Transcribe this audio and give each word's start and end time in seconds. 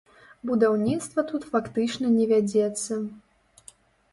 Будаўніцтва 0.49 1.23
тут 1.31 1.45
фактычна 1.55 2.07
не 2.17 2.25
вядзецца. 2.33 2.93